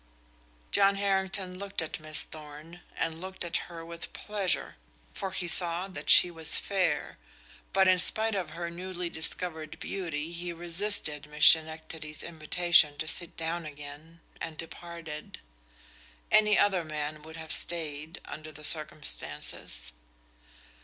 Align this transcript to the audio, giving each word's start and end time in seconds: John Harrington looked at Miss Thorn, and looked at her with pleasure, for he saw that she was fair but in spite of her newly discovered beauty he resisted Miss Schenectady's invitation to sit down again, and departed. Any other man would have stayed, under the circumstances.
John 0.71 0.95
Harrington 0.95 1.59
looked 1.59 1.79
at 1.79 1.99
Miss 1.99 2.23
Thorn, 2.23 2.81
and 2.95 3.21
looked 3.21 3.43
at 3.45 3.57
her 3.69 3.85
with 3.85 4.11
pleasure, 4.13 4.77
for 5.13 5.29
he 5.29 5.47
saw 5.47 5.87
that 5.89 6.09
she 6.09 6.31
was 6.31 6.57
fair 6.57 7.19
but 7.71 7.87
in 7.87 7.99
spite 7.99 8.33
of 8.33 8.49
her 8.49 8.71
newly 8.71 9.11
discovered 9.11 9.79
beauty 9.79 10.31
he 10.31 10.51
resisted 10.53 11.27
Miss 11.29 11.45
Schenectady's 11.45 12.23
invitation 12.23 12.97
to 12.97 13.07
sit 13.07 13.37
down 13.37 13.63
again, 13.67 14.21
and 14.41 14.57
departed. 14.57 15.39
Any 16.31 16.57
other 16.57 16.83
man 16.83 17.21
would 17.21 17.37
have 17.37 17.51
stayed, 17.51 18.19
under 18.25 18.51
the 18.51 18.63
circumstances. 18.65 19.91